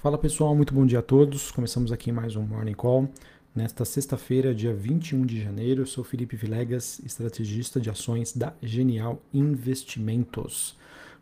Fala 0.00 0.16
pessoal, 0.16 0.56
muito 0.56 0.72
bom 0.72 0.86
dia 0.86 1.00
a 1.00 1.02
todos. 1.02 1.50
Começamos 1.50 1.92
aqui 1.92 2.10
mais 2.10 2.34
um 2.34 2.40
Morning 2.40 2.72
Call. 2.72 3.06
Nesta 3.54 3.84
sexta-feira, 3.84 4.54
dia 4.54 4.72
21 4.72 5.26
de 5.26 5.42
janeiro, 5.42 5.82
eu 5.82 5.86
sou 5.86 6.02
Felipe 6.02 6.36
Vilegas, 6.36 7.02
estrategista 7.04 7.78
de 7.78 7.90
ações 7.90 8.34
da 8.34 8.54
Genial 8.62 9.20
Investimentos. 9.30 10.74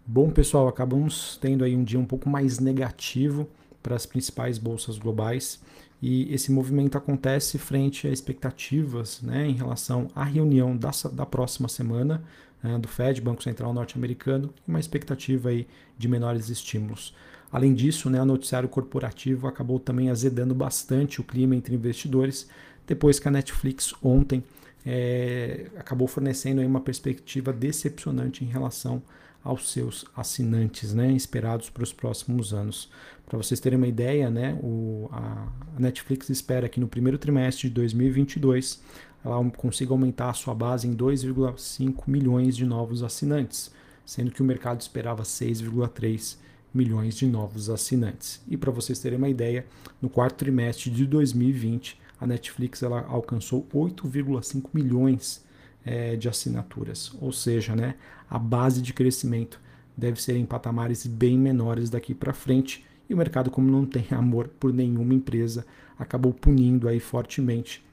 Bom 0.06 0.30
pessoal, 0.30 0.68
acabamos 0.68 1.36
tendo 1.42 1.64
aí 1.64 1.74
um 1.74 1.82
dia 1.82 1.98
um 1.98 2.04
pouco 2.04 2.28
mais 2.28 2.60
negativo 2.60 3.48
para 3.82 3.96
as 3.96 4.06
principais 4.06 4.59
bolsas 4.59 4.96
globais 4.96 5.60
e 6.00 6.32
esse 6.32 6.52
movimento 6.52 6.96
acontece 6.96 7.58
frente 7.58 8.06
a 8.06 8.12
expectativas 8.12 9.20
né, 9.22 9.45
em 9.45 9.54
relação 9.54 10.06
à 10.14 10.22
reunião 10.22 10.76
da, 10.76 10.92
da 11.12 11.26
próxima 11.26 11.68
semana 11.68 12.22
né, 12.62 12.79
do 12.79 12.86
Fed, 12.86 13.20
Banco 13.20 13.42
Central 13.42 13.72
Norte-Americano, 13.72 14.54
uma 14.68 14.79
expectativa 14.79 15.48
aí 15.48 15.66
de 15.98 16.06
menores 16.06 16.48
estímulos. 16.48 17.12
Além 17.50 17.72
disso, 17.74 18.10
né, 18.10 18.20
o 18.20 18.26
noticiário 18.26 18.68
corporativo 18.68 19.46
acabou 19.46 19.79
também 19.79 20.11
azedando 20.11 20.54
bastante 20.54 21.20
o 21.20 21.25
clima 21.25 21.56
entre 21.56 21.75
investidores, 21.75 22.48
depois 22.86 23.18
que 23.18 23.29
a 23.29 23.30
Netflix 23.30 23.94
ontem 24.02 24.44
é, 24.84 25.66
acabou 25.76 26.06
fornecendo 26.06 26.61
uma 26.62 26.80
perspectiva 26.80 27.53
decepcionante 27.53 28.44
em 28.44 28.48
relação 28.48 29.03
aos 29.42 29.70
seus 29.70 30.04
assinantes, 30.16 30.92
né, 30.92 31.12
esperados 31.12 31.70
para 31.70 31.82
os 31.82 31.92
próximos 31.92 32.53
anos. 32.53 32.91
Para 33.25 33.39
vocês 33.39 33.61
terem 33.61 33.78
uma 33.78 33.86
ideia, 33.86 34.30
né, 34.30 34.58
o, 34.62 35.08
a 35.11 35.48
Netflix 35.78 36.28
espera 36.28 36.69
que 36.69 36.80
no 36.80 36.89
primeiro 36.89 37.19
trimestre 37.19 37.69
de 37.69 37.75
2022 37.75 38.83
ela 39.25 39.42
consiga 39.50 39.92
aumentar 39.92 40.30
a 40.30 40.34
sua 40.34 40.55
base 40.55 40.86
em 40.86 40.94
2,5 40.94 42.03
milhões 42.06 42.56
de 42.56 42.64
novos 42.64 43.03
assinantes, 43.03 43.70
sendo 44.05 44.30
que 44.30 44.42
o 44.42 44.44
mercado 44.44 44.80
esperava 44.80 45.22
6,3 45.22 46.36
milhões 46.72 47.17
de 47.17 47.27
novos 47.27 47.70
assinantes. 47.70 48.41
E 48.48 48.56
para 48.56 48.70
vocês 48.70 48.98
terem 48.98 49.19
uma 49.19 49.28
ideia, 49.28 49.67
no 50.00 50.09
quarto 50.09 50.36
trimestre 50.36 50.91
de 50.91 51.06
2020, 51.06 51.98
a 52.20 52.27
Netflix 52.27 52.83
ela 52.83 53.05
alcançou 53.09 53.67
8,5 53.75 54.70
milhões 54.73 55.45
é, 55.84 56.17
de 56.17 56.29
assinaturas, 56.29 57.12
ou 57.20 57.33
seja, 57.33 57.75
né, 57.75 57.95
a 58.29 58.39
base 58.39 58.83
de 58.83 58.92
crescimento 58.92 59.61
deve 59.97 60.20
ser 60.20 60.37
em 60.37 60.45
patamares 60.45 61.07
bem 61.07 61.39
menores 61.39 61.91
daqui 61.91 62.15
para 62.15 62.33
frente. 62.33 62.85
E 63.09 63.14
o 63.14 63.17
mercado, 63.17 63.51
como 63.51 63.70
não 63.70 63.87
tem 63.87 64.07
amor 64.11 64.48
por 64.61 64.73
nenhuma 64.73 65.14
empresa, 65.14 65.67
acabou 65.98 66.33
punindo 66.33 66.89
aí 66.89 67.01
fortemente 67.01 67.85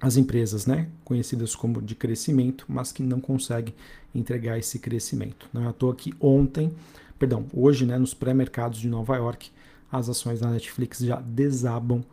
as 0.00 0.16
empresas, 0.16 0.66
né, 0.66 0.88
conhecidas 1.04 1.54
como 1.54 1.82
de 1.82 1.94
crescimento, 1.94 2.64
mas 2.68 2.92
que 2.92 3.02
não 3.02 3.20
conseguem 3.20 3.74
entregar 4.14 4.58
esse 4.58 4.78
crescimento. 4.78 5.48
Não 5.52 5.64
é 5.64 5.66
à 5.68 5.72
toa 5.72 5.94
que 5.94 6.14
ontem 6.20 6.72
perdão, 7.18 7.46
hoje, 7.52 7.86
né, 7.86 7.98
nos 7.98 8.14
pré-mercados 8.14 8.78
de 8.78 8.88
Nova 8.88 9.16
York, 9.16 9.50
as 9.90 10.08
ações 10.08 10.40
da 10.40 10.50
Netflix 10.50 10.98
já 10.98 11.20
desabam 11.20 12.04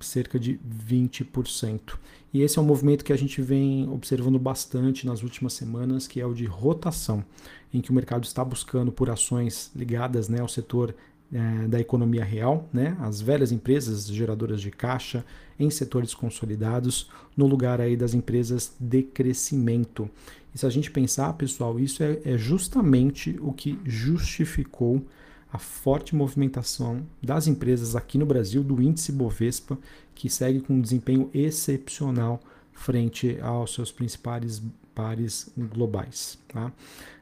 cerca 0.00 0.38
de 0.38 0.58
20%. 0.86 1.98
E 2.32 2.42
esse 2.42 2.58
é 2.58 2.62
um 2.62 2.64
movimento 2.64 3.04
que 3.04 3.12
a 3.12 3.16
gente 3.16 3.40
vem 3.40 3.88
observando 3.88 4.38
bastante 4.38 5.06
nas 5.06 5.22
últimas 5.22 5.52
semanas, 5.52 6.06
que 6.06 6.20
é 6.20 6.26
o 6.26 6.34
de 6.34 6.44
rotação, 6.44 7.24
em 7.72 7.80
que 7.80 7.90
o 7.90 7.94
mercado 7.94 8.24
está 8.24 8.44
buscando 8.44 8.92
por 8.92 9.08
ações 9.08 9.70
ligadas 9.74 10.28
né, 10.28 10.40
ao 10.40 10.48
setor 10.48 10.94
é, 11.32 11.68
da 11.68 11.78
economia 11.78 12.24
real, 12.24 12.68
né, 12.72 12.96
as 13.00 13.20
velhas 13.20 13.52
empresas 13.52 14.06
geradoras 14.06 14.60
de 14.60 14.70
caixa 14.70 15.24
em 15.58 15.70
setores 15.70 16.14
consolidados, 16.14 17.10
no 17.36 17.46
lugar 17.46 17.80
aí 17.80 17.96
das 17.96 18.14
empresas 18.14 18.74
de 18.78 19.02
crescimento. 19.02 20.08
E 20.54 20.58
se 20.58 20.64
a 20.66 20.70
gente 20.70 20.90
pensar, 20.90 21.32
pessoal, 21.34 21.78
isso 21.78 22.02
é, 22.02 22.20
é 22.24 22.38
justamente 22.38 23.36
o 23.40 23.52
que 23.52 23.78
justificou 23.84 25.04
a 25.52 25.58
forte 25.58 26.14
movimentação 26.14 27.06
das 27.22 27.46
empresas 27.46 27.96
aqui 27.96 28.18
no 28.18 28.26
Brasil, 28.26 28.62
do 28.62 28.82
índice 28.82 29.12
Bovespa, 29.12 29.78
que 30.14 30.28
segue 30.28 30.60
com 30.60 30.74
um 30.74 30.80
desempenho 30.80 31.30
excepcional 31.32 32.40
frente 32.72 33.38
aos 33.40 33.74
seus 33.74 33.90
principais 33.90 34.62
pares 34.98 35.48
globais. 35.56 36.36
Tá? 36.48 36.72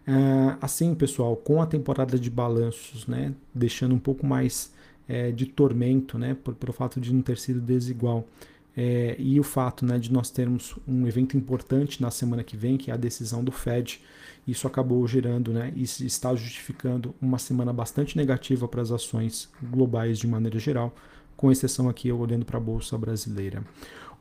É, 0.06 0.56
assim, 0.62 0.94
pessoal, 0.94 1.36
com 1.36 1.60
a 1.60 1.66
temporada 1.66 2.18
de 2.18 2.30
balanços, 2.30 3.06
né, 3.06 3.34
deixando 3.54 3.94
um 3.94 3.98
pouco 3.98 4.24
mais 4.26 4.72
é, 5.06 5.30
de 5.30 5.44
tormento, 5.44 6.18
né, 6.18 6.34
por, 6.42 6.54
pelo 6.54 6.72
fato 6.72 6.98
de 6.98 7.12
não 7.12 7.20
ter 7.20 7.36
sido 7.36 7.60
desigual, 7.60 8.26
é, 8.74 9.14
e 9.18 9.38
o 9.38 9.42
fato 9.42 9.84
né, 9.84 9.98
de 9.98 10.10
nós 10.10 10.30
termos 10.30 10.74
um 10.88 11.06
evento 11.06 11.36
importante 11.36 12.00
na 12.00 12.10
semana 12.10 12.42
que 12.42 12.56
vem, 12.56 12.78
que 12.78 12.90
é 12.90 12.94
a 12.94 12.96
decisão 12.96 13.44
do 13.44 13.52
Fed, 13.52 14.00
isso 14.48 14.66
acabou 14.66 15.06
gerando 15.06 15.52
né, 15.52 15.70
e 15.76 15.82
está 15.82 16.34
justificando 16.34 17.14
uma 17.20 17.38
semana 17.38 17.72
bastante 17.74 18.16
negativa 18.16 18.66
para 18.66 18.80
as 18.80 18.90
ações 18.90 19.50
globais 19.62 20.18
de 20.18 20.26
maneira 20.26 20.58
geral, 20.58 20.94
com 21.36 21.52
exceção 21.52 21.90
aqui 21.90 22.10
olhando 22.10 22.46
para 22.46 22.56
a 22.56 22.60
Bolsa 22.60 22.96
Brasileira. 22.96 23.62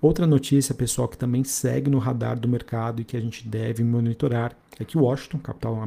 Outra 0.02 0.28
notícia, 0.28 0.76
pessoal, 0.76 1.08
que 1.08 1.18
também 1.18 1.44
segue 1.44 1.90
no 1.90 1.98
radar 1.98 2.40
do 2.40 2.48
mercado 2.48 3.02
e 3.02 3.06
que 3.06 3.16
a 3.16 3.20
gente 3.20 3.48
deve 3.48 3.84
monitorar 3.84 4.56
é 4.78 4.84
que 4.84 4.98
Washington, 4.98 5.40
capital 5.40 5.78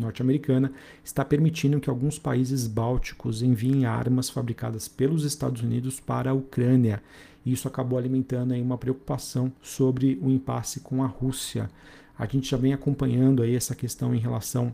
norte-americana, 0.00 0.72
está 1.04 1.24
permitindo 1.24 1.78
que 1.78 1.90
alguns 1.90 2.18
países 2.18 2.66
bálticos 2.66 3.42
enviem 3.42 3.84
armas 3.84 4.30
fabricadas 4.30 4.88
pelos 4.88 5.24
Estados 5.24 5.62
Unidos 5.62 6.00
para 6.00 6.30
a 6.30 6.34
Ucrânia. 6.34 7.02
Isso 7.44 7.68
acabou 7.68 7.98
alimentando 7.98 8.54
aí 8.54 8.62
uma 8.62 8.78
preocupação 8.78 9.52
sobre 9.62 10.18
o 10.22 10.30
impasse 10.30 10.80
com 10.80 11.02
a 11.02 11.06
Rússia. 11.06 11.70
A 12.18 12.26
gente 12.26 12.50
já 12.50 12.56
vem 12.56 12.72
acompanhando 12.72 13.42
aí 13.42 13.54
essa 13.54 13.74
questão 13.74 14.14
em 14.14 14.18
relação 14.18 14.72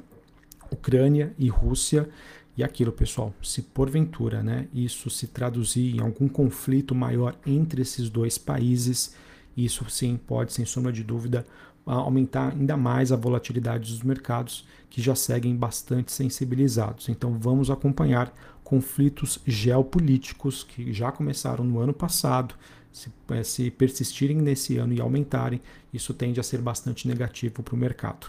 Ucrânia 0.71 1.33
e 1.39 1.49
Rússia. 1.49 2.09
E 2.57 2.63
aquilo, 2.63 2.93
pessoal, 2.93 3.35
se 3.43 3.63
porventura 3.63 4.43
né, 4.43 4.69
isso 4.73 5.11
se 5.11 5.27
traduzir 5.27 5.97
em 5.97 6.01
algum 6.01 6.29
conflito 6.29 6.95
maior 6.95 7.37
entre 7.45 7.83
esses 7.83 8.09
dois 8.09 8.39
países, 8.39 9.15
isso 9.57 9.89
sim 9.91 10.17
pode, 10.17 10.53
sem 10.53 10.65
sombra 10.65 10.93
de 10.93 11.03
dúvida, 11.03 11.45
aumentar 11.85 12.53
ainda 12.53 12.77
mais 12.77 13.13
a 13.13 13.17
volatilidade 13.17 13.91
dos 13.93 14.03
mercados, 14.03 14.65
que 14.89 15.03
já 15.03 15.15
seguem 15.15 15.57
bastante 15.57 16.13
sensibilizados. 16.13 17.09
Então 17.09 17.37
vamos 17.39 17.71
acompanhar 17.71 18.33
conflitos 18.63 19.41
geopolíticos 19.47 20.63
que 20.63 20.93
já 20.93 21.13
começaram 21.13 21.65
no 21.65 21.81
ano 21.81 21.93
passado, 21.93 22.55
se, 22.95 23.13
eh, 23.31 23.43
se, 23.43 23.71
persistirem 23.73 24.37
nesse 24.37 24.79
ano 24.79 24.95
e 24.95 25.01
aumentarem, 25.01 25.61
isso 25.93 26.15
tende 26.15 26.39
a 26.39 26.45
ser 26.45 26.59
bastante 26.59 27.09
negativo 27.09 27.61
para 27.61 27.75
o 27.75 27.77
mercado. 27.77 28.29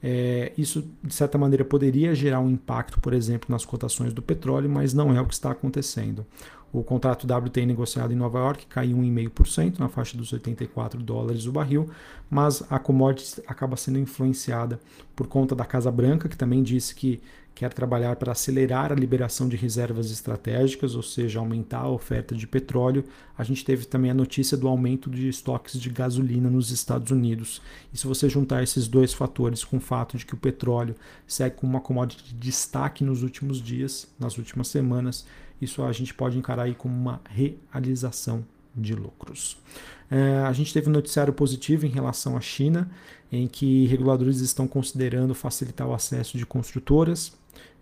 É, 0.00 0.52
isso, 0.56 0.88
de 1.02 1.12
certa 1.12 1.36
maneira, 1.36 1.64
poderia 1.64 2.14
gerar 2.14 2.38
um 2.38 2.48
impacto, 2.48 3.00
por 3.00 3.12
exemplo, 3.12 3.48
nas 3.50 3.64
cotações 3.64 4.12
do 4.12 4.22
petróleo, 4.22 4.70
mas 4.70 4.94
não 4.94 5.12
é 5.14 5.20
o 5.20 5.26
que 5.26 5.34
está 5.34 5.50
acontecendo. 5.50 6.24
O 6.74 6.82
contrato 6.82 7.24
WTI 7.24 7.66
negociado 7.66 8.12
em 8.12 8.16
Nova 8.16 8.40
York 8.40 8.66
caiu 8.66 8.96
1,5% 8.96 9.78
na 9.78 9.88
faixa 9.88 10.16
dos 10.16 10.32
84 10.32 11.00
dólares 11.00 11.46
o 11.46 11.52
barril, 11.52 11.88
mas 12.28 12.64
a 12.68 12.80
commodity 12.80 13.40
acaba 13.46 13.76
sendo 13.76 14.00
influenciada 14.00 14.80
por 15.14 15.28
conta 15.28 15.54
da 15.54 15.64
Casa 15.64 15.88
Branca, 15.88 16.28
que 16.28 16.36
também 16.36 16.64
disse 16.64 16.92
que 16.92 17.22
quer 17.54 17.72
trabalhar 17.72 18.16
para 18.16 18.32
acelerar 18.32 18.90
a 18.90 18.96
liberação 18.96 19.48
de 19.48 19.54
reservas 19.54 20.10
estratégicas, 20.10 20.96
ou 20.96 21.02
seja, 21.04 21.38
aumentar 21.38 21.82
a 21.82 21.88
oferta 21.88 22.34
de 22.34 22.44
petróleo. 22.44 23.04
A 23.38 23.44
gente 23.44 23.64
teve 23.64 23.84
também 23.84 24.10
a 24.10 24.14
notícia 24.14 24.56
do 24.56 24.66
aumento 24.66 25.08
de 25.08 25.28
estoques 25.28 25.80
de 25.80 25.88
gasolina 25.90 26.50
nos 26.50 26.72
Estados 26.72 27.12
Unidos. 27.12 27.62
E 27.92 27.98
se 27.98 28.08
você 28.08 28.28
juntar 28.28 28.64
esses 28.64 28.88
dois 28.88 29.14
fatores 29.14 29.62
com 29.62 29.76
o 29.76 29.80
fato 29.80 30.18
de 30.18 30.26
que 30.26 30.34
o 30.34 30.38
petróleo 30.38 30.96
segue 31.24 31.54
com 31.54 31.68
uma 31.68 31.80
commodity 31.80 32.24
de 32.24 32.34
destaque 32.34 33.04
nos 33.04 33.22
últimos 33.22 33.62
dias, 33.62 34.08
nas 34.18 34.36
últimas 34.36 34.66
semanas, 34.66 35.24
isso 35.60 35.82
a 35.82 35.92
gente 35.92 36.12
pode 36.12 36.38
encarar 36.38 36.64
aí 36.64 36.74
como 36.74 36.94
uma 36.94 37.20
realização 37.28 38.44
de 38.74 38.94
lucros. 38.94 39.56
É, 40.10 40.38
a 40.46 40.52
gente 40.52 40.72
teve 40.72 40.88
um 40.88 40.92
noticiário 40.92 41.32
positivo 41.32 41.86
em 41.86 41.90
relação 41.90 42.36
à 42.36 42.40
China, 42.40 42.90
em 43.30 43.46
que 43.46 43.86
reguladores 43.86 44.40
estão 44.40 44.66
considerando 44.66 45.34
facilitar 45.34 45.88
o 45.88 45.94
acesso 45.94 46.36
de 46.36 46.44
construtoras, 46.44 47.32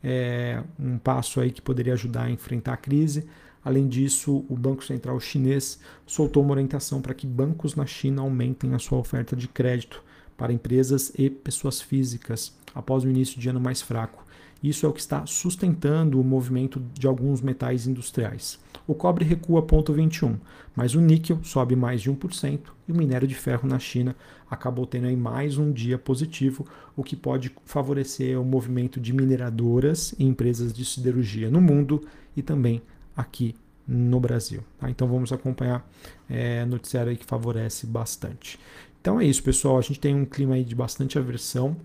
é, 0.02 0.62
um 0.78 0.98
passo 0.98 1.40
aí 1.40 1.50
que 1.50 1.62
poderia 1.62 1.92
ajudar 1.92 2.24
a 2.24 2.30
enfrentar 2.30 2.74
a 2.74 2.76
crise. 2.76 3.26
Além 3.64 3.86
disso, 3.86 4.44
o 4.48 4.56
Banco 4.56 4.84
Central 4.84 5.18
chinês 5.20 5.78
soltou 6.06 6.42
uma 6.42 6.52
orientação 6.52 7.00
para 7.00 7.14
que 7.14 7.26
bancos 7.26 7.76
na 7.76 7.86
China 7.86 8.22
aumentem 8.22 8.74
a 8.74 8.78
sua 8.78 8.98
oferta 8.98 9.36
de 9.36 9.46
crédito 9.46 10.02
para 10.36 10.52
empresas 10.52 11.12
e 11.16 11.30
pessoas 11.30 11.80
físicas 11.80 12.52
após 12.74 13.04
o 13.04 13.08
início 13.08 13.40
de 13.40 13.48
ano 13.48 13.60
mais 13.60 13.80
fraco. 13.80 14.24
Isso 14.62 14.86
é 14.86 14.88
o 14.88 14.92
que 14.92 15.00
está 15.00 15.26
sustentando 15.26 16.20
o 16.20 16.24
movimento 16.24 16.80
de 16.94 17.06
alguns 17.06 17.40
metais 17.40 17.86
industriais. 17.86 18.60
O 18.86 18.94
cobre 18.94 19.24
recua 19.24 19.62
0,21, 19.62 20.38
mas 20.76 20.94
o 20.94 21.00
níquel 21.00 21.42
sobe 21.42 21.74
mais 21.74 22.00
de 22.00 22.10
1% 22.10 22.60
e 22.86 22.92
o 22.92 22.96
minério 22.96 23.26
de 23.26 23.34
ferro 23.34 23.68
na 23.68 23.78
China 23.78 24.14
acabou 24.48 24.86
tendo 24.86 25.06
aí 25.06 25.16
mais 25.16 25.58
um 25.58 25.72
dia 25.72 25.98
positivo, 25.98 26.66
o 26.96 27.02
que 27.02 27.16
pode 27.16 27.50
favorecer 27.64 28.40
o 28.40 28.44
movimento 28.44 29.00
de 29.00 29.12
mineradoras 29.12 30.14
e 30.18 30.24
empresas 30.24 30.72
de 30.72 30.84
siderurgia 30.84 31.50
no 31.50 31.60
mundo 31.60 32.02
e 32.36 32.42
também 32.42 32.82
aqui 33.16 33.54
no 33.86 34.20
Brasil. 34.20 34.62
Tá? 34.78 34.88
Então 34.88 35.08
vamos 35.08 35.32
acompanhar 35.32 35.88
é, 36.28 36.64
noticiário 36.64 37.16
que 37.16 37.24
favorece 37.24 37.86
bastante. 37.86 38.58
Então 39.00 39.20
é 39.20 39.24
isso, 39.24 39.42
pessoal. 39.42 39.78
A 39.78 39.82
gente 39.82 39.98
tem 39.98 40.14
um 40.14 40.24
clima 40.24 40.54
aí 40.54 40.64
de 40.64 40.74
bastante 40.74 41.18
aversão 41.18 41.76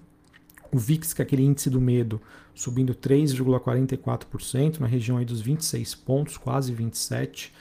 O 0.71 0.77
VIX, 0.77 1.13
que 1.13 1.21
é 1.21 1.23
aquele 1.23 1.43
índice 1.43 1.69
do 1.69 1.79
medo, 1.79 2.21
subindo 2.53 2.93
3,44%, 2.93 4.79
na 4.79 4.87
região 4.87 5.17
aí 5.17 5.25
dos 5.25 5.41
26 5.41 5.95
pontos, 5.95 6.37
quase 6.37 6.73
27. 6.73 7.53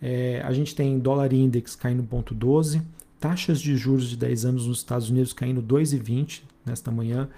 É, 0.00 0.40
a 0.44 0.52
gente 0.52 0.74
tem 0.74 0.98
dólar 0.98 1.32
index 1.32 1.74
caindo 1.76 2.02
0,12, 2.02 2.82
taxas 3.20 3.60
de 3.60 3.76
juros 3.76 4.08
de 4.08 4.16
10 4.16 4.44
anos 4.44 4.66
nos 4.66 4.78
Estados 4.78 5.10
Unidos 5.10 5.32
caindo 5.32 5.62
2,20 5.62 6.42
nesta 6.64 6.90
manhã. 6.90 7.28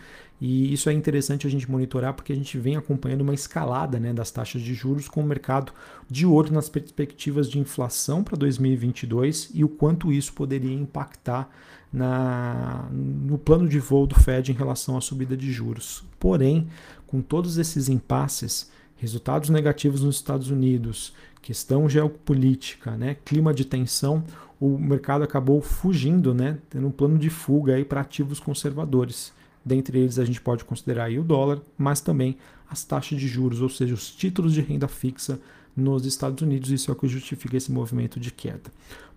E 0.41 0.73
isso 0.73 0.91
é 0.91 0.93
interessante 0.93 1.47
a 1.47 1.51
gente 1.51 1.71
monitorar 1.71 2.13
porque 2.13 2.33
a 2.33 2.37
gente 2.37 2.59
vem 2.59 2.77
acompanhando 2.77 3.23
uma 3.23 3.33
escalada 3.35 3.99
né, 3.99 4.13
das 4.13 4.31
taxas 4.31 4.61
de 4.61 4.75
juros 4.75 5.09
com 5.09 5.23
o 5.23 5.27
mercado 5.27 5.73
de 6.11 6.27
olho 6.27 6.53
nas 6.53 6.69
perspectivas 6.69 7.49
de 7.49 7.59
inflação 7.59 8.23
para 8.23 8.37
2022 8.37 9.51
e 9.55 9.65
o 9.65 9.69
quanto 9.69 10.13
isso 10.13 10.35
poderia 10.35 10.75
impactar 10.75 11.49
na, 11.93 12.87
no 12.93 13.39
plano 13.39 13.67
de 13.69 13.79
voo 13.79 14.07
do 14.07 14.15
Fed 14.15 14.53
em 14.53 14.55
relação 14.55 14.97
à 14.99 15.01
subida 15.01 15.37
de 15.37 15.51
juros. 15.51 16.05
Porém, 16.21 16.69
com 17.07 17.23
todos 17.23 17.57
esses 17.57 17.89
impasses, 17.89 18.71
resultados 18.97 19.51
negativos 19.51 20.03
nos 20.03 20.17
Estados 20.17 20.51
Unidos, 20.51 21.13
questão 21.43 21.89
geopolítica, 21.89 22.93
né, 22.97 23.17
clima 23.25 23.53
de 23.55 23.65
tensão, 23.65 24.25
o 24.61 24.79
mercado 24.79 25.23
acabou 25.23 25.61
fugindo, 25.61 26.35
né, 26.35 26.59
tendo 26.71 26.87
um 26.87 26.91
plano 26.91 27.19
de 27.19 27.31
fuga 27.31 27.83
para 27.85 28.01
ativos 28.01 28.41
conservadores. 28.41 29.33
Dentre 29.65 29.99
eles 29.99 30.19
a 30.19 30.25
gente 30.25 30.41
pode 30.41 30.65
considerar 30.65 31.11
o 31.11 31.23
dólar, 31.23 31.61
mas 31.77 32.01
também 32.01 32.37
as 32.71 32.85
taxas 32.85 33.19
de 33.19 33.29
juros, 33.29 33.61
ou 33.61 33.69
seja, 33.69 33.95
os 33.95 34.11
títulos 34.11 34.55
de 34.55 34.61
renda 34.61 34.89
fixa 34.89 35.41
nos 35.77 36.07
Estados 36.07 36.43
Unidos. 36.43 36.71
Isso 36.71 36.91
é 36.91 36.95
o 36.95 36.97
que 36.97 37.07
justifica 37.07 37.57
esse 37.57 37.71
movimento 37.71 38.19
de 38.19 38.31
queda. 38.31 38.71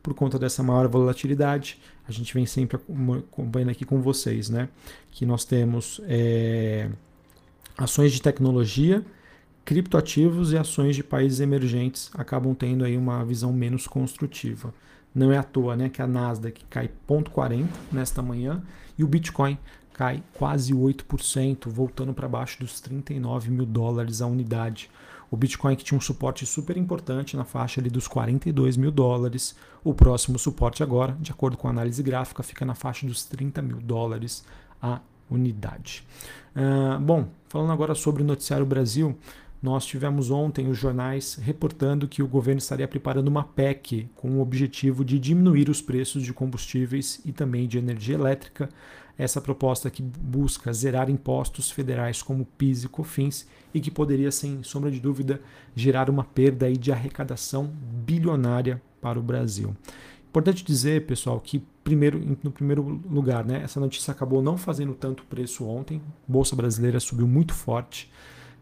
Por 0.03 0.13
conta 0.13 0.37
dessa 0.37 0.61
maior 0.61 0.87
volatilidade, 0.87 1.79
a 2.07 2.11
gente 2.11 2.33
vem 2.33 2.45
sempre 2.45 2.77
acompanhando 2.77 3.69
aqui 3.69 3.85
com 3.85 4.01
vocês, 4.01 4.49
né? 4.49 4.69
Que 5.11 5.25
nós 5.25 5.45
temos 5.45 6.01
é, 6.05 6.89
ações 7.77 8.11
de 8.11 8.21
tecnologia, 8.21 9.05
criptoativos 9.69 10.51
e 10.51 10.57
ações 10.57 10.95
de 10.95 11.03
países 11.03 11.39
emergentes 11.39 12.09
acabam 12.15 12.55
tendo 12.55 12.83
aí 12.83 12.97
uma 12.97 13.23
visão 13.23 13.53
menos 13.53 13.85
construtiva. 13.85 14.73
Não 15.13 15.31
é 15.31 15.37
à 15.37 15.43
toa 15.43 15.75
né, 15.75 15.89
que 15.89 16.01
a 16.01 16.07
Nasdaq 16.07 16.65
cai 16.67 16.89
0,40 17.07 17.67
nesta 17.91 18.19
manhã 18.19 18.63
e 18.97 19.03
o 19.03 19.07
Bitcoin 19.07 19.59
cai 19.93 20.23
quase 20.33 20.73
8%, 20.73 21.69
voltando 21.69 22.15
para 22.15 22.27
baixo 22.27 22.59
dos 22.59 22.81
39 22.81 23.51
mil 23.51 23.65
dólares 23.67 24.23
a 24.23 24.25
unidade. 24.25 24.89
O 25.29 25.37
Bitcoin 25.37 25.75
que 25.75 25.83
tinha 25.83 25.99
um 25.99 26.01
suporte 26.01 26.47
super 26.47 26.75
importante 26.75 27.37
na 27.37 27.43
faixa 27.43 27.79
ali 27.79 27.91
dos 27.91 28.07
42 28.07 28.75
mil 28.75 28.89
dólares. 28.89 29.55
O 29.83 29.93
próximo 29.93 30.39
suporte 30.39 30.81
agora, 30.81 31.15
de 31.21 31.31
acordo 31.31 31.55
com 31.57 31.67
a 31.67 31.69
análise 31.69 32.01
gráfica, 32.01 32.41
fica 32.41 32.65
na 32.65 32.73
faixa 32.73 33.05
dos 33.05 33.23
30 33.23 33.61
mil 33.61 33.77
dólares 33.77 34.43
a 34.81 34.99
unidade. 35.29 36.03
Uh, 36.55 36.99
bom, 36.99 37.27
falando 37.47 37.71
agora 37.71 37.93
sobre 37.93 38.23
o 38.23 38.25
Noticiário 38.25 38.65
Brasil, 38.65 39.15
nós 39.61 39.85
tivemos 39.85 40.31
ontem 40.31 40.69
os 40.69 40.77
jornais 40.77 41.35
reportando 41.35 42.07
que 42.07 42.23
o 42.23 42.27
governo 42.27 42.59
estaria 42.59 42.87
preparando 42.87 43.27
uma 43.27 43.43
PEC 43.43 44.09
com 44.15 44.31
o 44.31 44.41
objetivo 44.41 45.03
de 45.03 45.19
diminuir 45.19 45.69
os 45.69 45.81
preços 45.81 46.23
de 46.23 46.33
combustíveis 46.33 47.19
e 47.25 47.33
também 47.33 47.67
de 47.67 47.77
energia 47.77 48.15
elétrica. 48.15 48.69
Essa 49.17 49.41
proposta 49.41 49.89
que 49.89 50.01
busca 50.01 50.71
zerar 50.71 51.09
impostos 51.09 51.69
federais 51.69 52.21
como 52.21 52.45
PIS 52.57 52.85
e 52.85 52.87
COFINS 52.87 53.47
e 53.73 53.81
que 53.81 53.91
poderia, 53.91 54.31
sem 54.31 54.63
sombra 54.63 54.89
de 54.89 55.01
dúvida, 55.01 55.41
gerar 55.75 56.09
uma 56.09 56.23
perda 56.23 56.71
de 56.71 56.89
arrecadação 56.89 57.69
bilionária 58.05 58.81
para 59.01 59.19
o 59.19 59.21
Brasil. 59.21 59.75
Importante 60.29 60.63
dizer, 60.63 61.05
pessoal, 61.05 61.37
que 61.41 61.61
primeiro, 61.83 62.37
no 62.41 62.51
primeiro 62.51 62.81
lugar, 63.09 63.43
né, 63.43 63.61
essa 63.61 63.79
notícia 63.79 64.11
acabou 64.11 64.41
não 64.41 64.57
fazendo 64.57 64.93
tanto 64.93 65.25
preço 65.25 65.65
ontem. 65.65 66.01
Bolsa 66.25 66.55
brasileira 66.55 66.99
subiu 67.01 67.27
muito 67.27 67.53
forte 67.53 68.09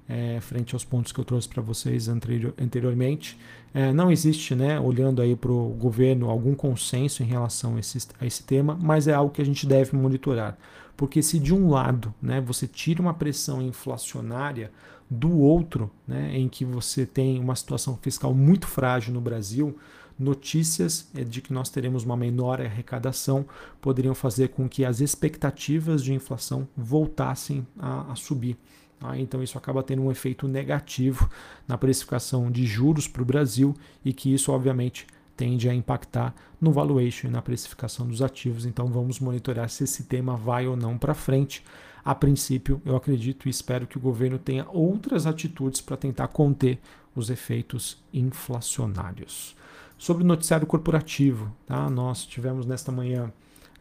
é, 0.07 0.39
frente 0.41 0.73
aos 0.73 0.83
pontos 0.83 1.11
que 1.11 1.19
eu 1.19 1.25
trouxe 1.25 1.47
para 1.47 1.61
vocês 1.61 2.07
anterior, 2.07 2.53
anteriormente. 2.57 3.37
É, 3.73 3.91
não 3.91 4.11
existe, 4.11 4.55
né, 4.55 4.79
olhando 4.79 5.21
aí 5.21 5.35
para 5.35 5.51
o 5.51 5.69
governo, 5.69 6.29
algum 6.29 6.55
consenso 6.55 7.21
em 7.23 7.25
relação 7.25 7.75
a 7.75 7.79
esse, 7.79 8.07
a 8.19 8.25
esse 8.25 8.43
tema, 8.43 8.77
mas 8.81 9.07
é 9.07 9.13
algo 9.13 9.33
que 9.33 9.41
a 9.41 9.45
gente 9.45 9.65
deve 9.65 9.95
monitorar. 9.95 10.57
Porque 10.95 11.21
se 11.21 11.37
de 11.37 11.53
um 11.53 11.69
lado 11.69 12.13
né, 12.21 12.41
você 12.41 12.67
tira 12.67 13.01
uma 13.01 13.13
pressão 13.13 13.61
inflacionária, 13.61 14.71
do 15.09 15.39
outro, 15.39 15.89
né, 16.07 16.37
em 16.37 16.49
que 16.49 16.65
você 16.65 17.05
tem 17.05 17.39
uma 17.39 17.55
situação 17.55 17.97
fiscal 18.01 18.33
muito 18.33 18.67
frágil 18.67 19.13
no 19.13 19.21
Brasil, 19.21 19.77
notícias 20.19 21.07
é, 21.15 21.23
de 21.23 21.41
que 21.41 21.53
nós 21.53 21.69
teremos 21.69 22.03
uma 22.03 22.17
menor 22.17 22.59
arrecadação 22.59 23.45
poderiam 23.79 24.15
fazer 24.15 24.49
com 24.49 24.67
que 24.67 24.83
as 24.83 24.99
expectativas 24.99 26.03
de 26.03 26.13
inflação 26.13 26.67
voltassem 26.75 27.65
a, 27.79 28.11
a 28.11 28.15
subir. 28.15 28.57
Ah, 28.99 29.17
então 29.17 29.43
isso 29.43 29.57
acaba 29.57 29.83
tendo 29.83 30.01
um 30.01 30.11
efeito 30.11 30.47
negativo 30.47 31.29
na 31.67 31.77
precificação 31.77 32.51
de 32.51 32.65
juros 32.65 33.07
para 33.07 33.21
o 33.21 33.25
Brasil 33.25 33.75
e 34.03 34.11
que 34.11 34.33
isso, 34.33 34.51
obviamente, 34.51 35.05
tende 35.35 35.69
a 35.69 35.73
impactar 35.73 36.33
no 36.59 36.71
valuation 36.71 37.27
e 37.27 37.31
na 37.31 37.41
precificação 37.41 38.07
dos 38.07 38.21
ativos. 38.23 38.65
Então 38.65 38.87
vamos 38.87 39.19
monitorar 39.19 39.69
se 39.69 39.83
esse 39.83 40.03
tema 40.03 40.35
vai 40.35 40.65
ou 40.65 40.75
não 40.75 40.97
para 40.97 41.13
frente. 41.13 41.63
A 42.03 42.15
princípio, 42.15 42.81
eu 42.85 42.95
acredito 42.95 43.47
e 43.47 43.51
espero 43.51 43.85
que 43.85 43.97
o 43.97 44.01
governo 44.01 44.39
tenha 44.39 44.65
outras 44.69 45.27
atitudes 45.27 45.79
para 45.79 45.97
tentar 45.97 46.29
conter 46.29 46.79
os 47.15 47.29
efeitos 47.29 48.01
inflacionários. 48.13 49.55
Sobre 49.97 50.23
o 50.23 50.27
noticiário 50.27 50.65
corporativo, 50.65 51.51
tá? 51.65 51.89
nós 51.89 52.25
tivemos 52.25 52.65
nesta 52.65 52.91
manhã 52.91 53.31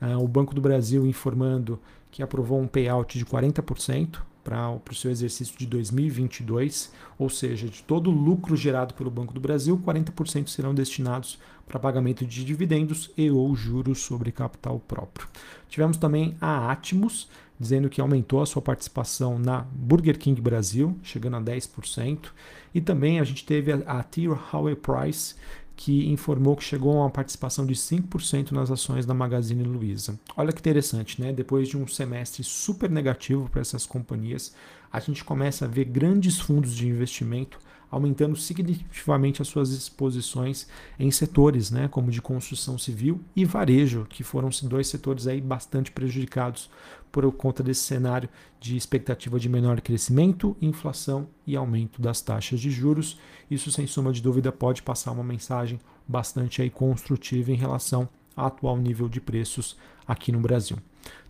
uh, 0.01 0.23
o 0.23 0.27
Banco 0.27 0.55
do 0.55 0.61
Brasil 0.61 1.07
informando 1.07 1.79
que 2.11 2.23
aprovou 2.23 2.61
um 2.61 2.67
payout 2.67 3.19
de 3.19 3.25
40% 3.25 4.19
para 4.47 4.93
o 4.93 4.95
seu 4.95 5.11
exercício 5.11 5.59
de 5.59 5.67
2022, 5.67 6.93
ou 7.19 7.29
seja, 7.29 7.67
de 7.67 7.83
todo 7.83 8.11
o 8.11 8.15
lucro 8.15 8.57
gerado 8.57 8.95
pelo 8.95 9.11
Banco 9.11 9.35
do 9.35 9.41
Brasil, 9.41 9.77
40% 9.85 10.47
serão 10.47 10.73
destinados 10.73 11.37
para 11.67 11.81
pagamento 11.81 12.25
de 12.25 12.45
dividendos 12.45 13.11
e 13.17 13.29
ou 13.29 13.53
juros 13.57 13.99
sobre 13.99 14.31
capital 14.31 14.79
próprio. 14.79 15.27
Tivemos 15.69 15.97
também 15.97 16.37
a 16.41 16.71
Atmos, 16.71 17.29
dizendo 17.59 17.89
que 17.89 18.01
aumentou 18.01 18.41
a 18.41 18.47
sua 18.47 18.63
participação 18.63 19.37
na 19.37 19.67
Burger 19.73 20.17
King 20.17 20.41
Brasil, 20.41 20.97
chegando 21.03 21.39
a 21.39 21.43
10%, 21.43 22.29
e 22.73 22.81
também 22.81 23.19
a 23.19 23.25
gente 23.25 23.45
teve 23.45 23.73
a, 23.73 23.79
a 23.85 24.03
Tier 24.05 24.39
Howey 24.55 24.77
Price, 24.77 25.35
que 25.77 26.09
informou 26.11 26.57
que 26.57 26.65
chegou 26.65 26.93
a 26.93 27.03
uma 27.03 27.11
participação 27.11 27.67
de 27.67 27.75
5% 27.75 28.51
nas 28.51 28.71
ações 28.71 29.05
da 29.05 29.13
Magazine 29.13 29.63
Luiza. 29.63 30.19
Olha 30.35 30.53
que 30.53 30.61
interessante, 30.61 31.21
né? 31.21 31.33
Depois 31.33 31.69
de 31.69 31.77
um 31.77 31.87
semestre 31.87 32.43
super 32.43 32.91
negativo 32.91 33.49
para 33.51 33.61
essas 33.61 33.85
companhias, 33.85 34.55
a 34.91 34.99
gente 34.99 35.23
começa 35.23 35.67
a 35.67 35.69
ver 35.69 35.85
grandes 35.85 36.41
fundos 36.41 36.75
de 36.75 36.89
investimento 36.89 37.59
aumentando 37.91 38.37
significativamente 38.37 39.41
as 39.41 39.49
suas 39.49 39.71
exposições 39.71 40.67
em 40.99 41.11
setores, 41.11 41.71
né, 41.71 41.89
como 41.89 42.11
de 42.11 42.21
construção 42.21 42.77
civil 42.79 43.21
e 43.35 43.45
varejo, 43.45 44.07
que 44.09 44.25
foram 44.25 44.51
dois 44.65 44.89
setores 44.89 45.27
aí 45.27 45.41
bastante 45.41 45.91
prejudicados 45.93 46.71
por 47.13 47.31
conta 47.33 47.63
desse 47.63 47.83
cenário 47.83 48.29
de 48.61 48.77
expectativa 48.77 49.39
de 49.39 49.49
menor 49.49 49.81
crescimento, 49.81 50.57
inflação 50.61 51.29
e 51.47 51.57
aumento 51.57 52.03
das 52.03 52.21
taxas 52.21 52.61
de 52.61 52.71
juros. 52.71 53.19
Isso, 53.51 53.71
sem 53.71 53.87
sombra 53.87 54.13
de 54.13 54.21
dúvida, 54.21 54.53
pode 54.53 54.83
passar 54.83 55.13
uma 55.13 55.25
mensagem 55.25 55.81
bastante 56.07 56.61
aí 56.61 56.69
construtiva 56.69 57.51
em 57.51 57.57
relação 57.57 58.09
ao 58.35 58.47
atual 58.47 58.77
nível 58.77 59.09
de 59.09 59.21
preços 59.21 59.77
aqui 60.07 60.31
no 60.31 60.41
Brasil. 60.41 60.77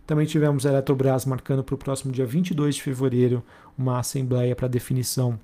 Também 0.05 0.25
tivemos 0.25 0.65
a 0.65 0.69
Eletrobras 0.69 1.25
marcando 1.25 1.63
para 1.63 1.75
o 1.75 1.77
próximo 1.77 2.11
dia 2.13 2.25
22 2.25 2.75
de 2.75 2.81
fevereiro 2.81 3.43
uma 3.77 3.99
assembleia 3.99 4.55
para 4.55 4.67
definição 4.67 5.39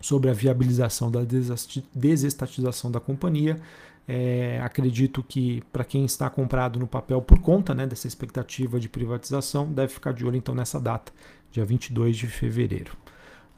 sobre 0.00 0.30
a 0.30 0.32
viabilização 0.32 1.10
da 1.10 1.20
desestatização 1.94 2.90
da 2.90 3.00
companhia. 3.00 3.60
É, 4.08 4.60
acredito 4.62 5.22
que 5.22 5.62
para 5.72 5.84
quem 5.84 6.04
está 6.04 6.28
comprado 6.28 6.80
no 6.80 6.86
papel 6.86 7.22
por 7.22 7.38
conta 7.38 7.74
né, 7.74 7.86
dessa 7.86 8.08
expectativa 8.08 8.80
de 8.80 8.88
privatização, 8.88 9.70
deve 9.70 9.92
ficar 9.92 10.12
de 10.12 10.26
olho 10.26 10.36
então 10.36 10.54
nessa 10.54 10.80
data, 10.80 11.12
dia 11.52 11.64
22 11.64 12.16
de 12.16 12.26
fevereiro. 12.26 12.96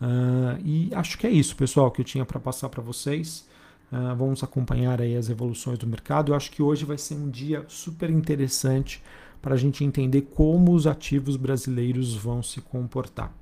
Uh, 0.02 0.61
e 0.64 0.90
acho 0.94 1.16
que 1.16 1.26
é 1.26 1.30
isso, 1.30 1.54
pessoal, 1.54 1.90
que 1.90 2.00
eu 2.00 2.04
tinha 2.04 2.25
para 2.25 2.40
passar 2.40 2.68
para 2.68 2.82
vocês. 2.82 3.49
Uh, 3.92 4.16
vamos 4.16 4.42
acompanhar 4.42 5.00
aí 5.00 5.16
as 5.16 5.30
evoluções 5.30 5.78
do 5.78 5.87
mercado. 5.87 6.32
Eu 6.32 6.37
acho 6.37 6.50
que 6.50 6.61
hoje 6.61 6.84
vai 6.84 6.99
ser 6.99 7.14
um 7.14 7.30
dia 7.30 7.64
super 7.68 8.11
interessante 8.11 9.02
para 9.40 9.54
a 9.54 9.58
gente 9.58 9.84
entender 9.84 10.22
como 10.34 10.72
os 10.72 10.87
ativos 10.87 11.37
brasileiros 11.37 12.14
vão 12.14 12.42
se 12.42 12.61
comportar. 12.61 13.32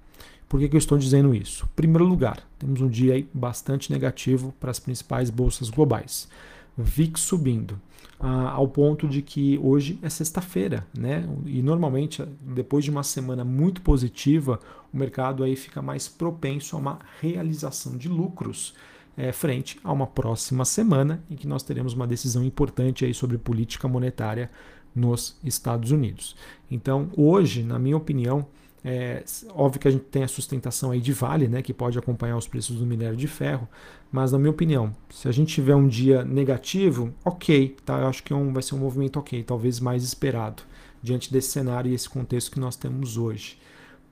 Por 0.50 0.58
que, 0.58 0.68
que 0.68 0.74
eu 0.74 0.78
estou 0.78 0.98
dizendo 0.98 1.32
isso? 1.32 1.64
Em 1.64 1.76
primeiro 1.76 2.04
lugar, 2.04 2.42
temos 2.58 2.80
um 2.80 2.88
dia 2.88 3.14
aí 3.14 3.28
bastante 3.32 3.92
negativo 3.92 4.52
para 4.58 4.72
as 4.72 4.80
principais 4.80 5.30
bolsas 5.30 5.70
globais. 5.70 6.28
VIX 6.76 7.20
subindo, 7.20 7.80
ah, 8.18 8.50
ao 8.50 8.66
ponto 8.66 9.06
de 9.06 9.22
que 9.22 9.60
hoje 9.62 9.96
é 10.02 10.08
sexta-feira, 10.08 10.84
né? 10.92 11.24
E 11.46 11.62
normalmente, 11.62 12.24
depois 12.40 12.84
de 12.84 12.90
uma 12.90 13.04
semana 13.04 13.44
muito 13.44 13.80
positiva, 13.80 14.58
o 14.92 14.96
mercado 14.96 15.44
aí 15.44 15.54
fica 15.54 15.80
mais 15.80 16.08
propenso 16.08 16.74
a 16.74 16.80
uma 16.80 16.98
realização 17.20 17.96
de 17.96 18.08
lucros 18.08 18.74
é, 19.16 19.30
frente 19.30 19.78
a 19.84 19.92
uma 19.92 20.08
próxima 20.08 20.64
semana 20.64 21.22
em 21.30 21.36
que 21.36 21.46
nós 21.46 21.62
teremos 21.62 21.92
uma 21.92 22.08
decisão 22.08 22.42
importante 22.42 23.04
aí 23.04 23.14
sobre 23.14 23.38
política 23.38 23.86
monetária 23.86 24.50
nos 24.92 25.38
Estados 25.44 25.92
Unidos. 25.92 26.34
Então, 26.68 27.08
hoje, 27.16 27.62
na 27.62 27.78
minha 27.78 27.96
opinião, 27.96 28.48
É, 28.84 29.22
óbvio 29.50 29.80
que 29.80 29.88
a 29.88 29.90
gente 29.90 30.04
tem 30.04 30.22
a 30.22 30.28
sustentação 30.28 30.90
aí 30.90 31.00
de 31.00 31.12
Vale, 31.12 31.48
né, 31.48 31.60
que 31.60 31.72
pode 31.72 31.98
acompanhar 31.98 32.36
os 32.36 32.46
preços 32.46 32.76
do 32.76 32.86
minério 32.86 33.16
de 33.16 33.28
ferro, 33.28 33.68
mas 34.10 34.32
na 34.32 34.38
minha 34.38 34.50
opinião, 34.50 34.94
se 35.10 35.28
a 35.28 35.32
gente 35.32 35.52
tiver 35.52 35.74
um 35.74 35.86
dia 35.86 36.24
negativo, 36.24 37.12
ok, 37.24 37.76
tá? 37.84 38.00
Eu 38.00 38.06
acho 38.06 38.22
que 38.22 38.32
é 38.32 38.36
um, 38.36 38.52
vai 38.52 38.62
ser 38.62 38.74
um 38.74 38.78
movimento 38.78 39.18
ok, 39.18 39.42
talvez 39.42 39.80
mais 39.80 40.02
esperado 40.02 40.62
diante 41.02 41.32
desse 41.32 41.50
cenário 41.50 41.90
e 41.90 41.94
esse 41.94 42.08
contexto 42.08 42.50
que 42.50 42.60
nós 42.60 42.74
temos 42.74 43.16
hoje. 43.16 43.58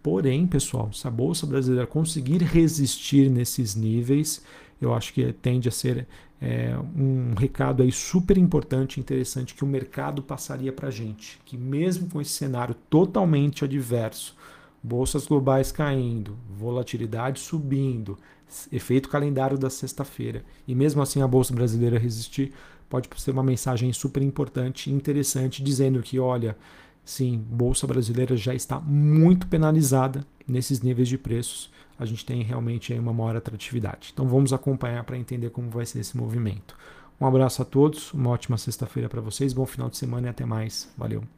Porém, 0.03 0.47
pessoal, 0.47 0.93
se 0.93 1.07
a 1.07 1.11
bolsa 1.11 1.47
brasileira 1.47 1.87
conseguir 1.87 2.43
resistir 2.43 3.31
nesses 3.31 3.75
níveis, 3.75 4.43
eu 4.81 4.95
acho 4.95 5.13
que 5.13 5.33
tende 5.33 5.69
a 5.69 5.73
ser 5.73 6.07
é, 6.41 6.77
um 6.97 7.35
recado 7.37 7.83
aí 7.83 7.91
super 7.91 8.39
importante, 8.39 9.01
interessante 9.01 9.55
que 9.55 9.65
o 9.65 9.67
mercado 9.67 10.23
passaria 10.23 10.73
para 10.73 10.89
a 10.89 10.91
gente, 10.91 11.39
que 11.45 11.57
mesmo 11.57 12.09
com 12.09 12.21
esse 12.21 12.31
cenário 12.31 12.77
totalmente 12.89 13.65
adverso, 13.65 14.37
bolsas 14.83 15.27
globais 15.27 15.73
caindo, 15.73 16.37
volatilidade 16.51 17.41
subindo, 17.41 18.19
efeito 18.73 19.09
calendário 19.09 19.59
da 19.59 19.71
sexta-feira, 19.71 20.45
e 20.67 20.75
mesmo 20.75 21.03
assim 21.03 21.21
a 21.21 21.29
bolsa 21.29 21.55
brasileira 21.55 21.99
resistir, 21.99 22.53
pode 22.89 23.09
ser 23.17 23.33
uma 23.33 23.43
mensagem 23.43 23.93
super 23.93 24.23
importante 24.23 24.91
e 24.91 24.93
interessante 24.93 25.63
dizendo 25.63 26.03
que, 26.03 26.19
olha, 26.19 26.57
sim, 27.05 27.39
bolsa 27.39 27.87
brasileira 27.87 28.37
já 28.37 28.55
está 28.55 28.81
muito 28.81 29.47
penalizada 29.47 30.27
nesses 30.47 30.81
níveis 30.81 31.09
de 31.09 31.19
preços. 31.19 31.71
A 31.99 32.07
gente 32.07 32.25
tem 32.25 32.43
realmente 32.43 32.93
uma 32.95 33.13
maior 33.13 33.37
atratividade. 33.37 34.11
Então 34.13 34.27
vamos 34.27 34.53
acompanhar 34.53 35.05
para 35.05 35.19
entender 35.19 35.51
como 35.51 35.69
vai 35.69 35.85
ser 35.85 35.99
esse 35.99 36.17
movimento. 36.17 36.77
Um 37.21 37.27
abraço 37.27 37.61
a 37.61 37.65
todos, 37.65 38.15
uma 38.15 38.31
ótima 38.31 38.57
sexta-feira 38.57 39.09
para 39.09 39.21
vocês, 39.21 39.53
bom 39.53 39.67
final 39.67 39.91
de 39.91 39.97
semana 39.97 40.29
e 40.29 40.31
até 40.31 40.47
mais. 40.47 40.89
Valeu. 40.97 41.38